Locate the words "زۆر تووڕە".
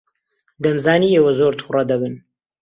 1.39-1.83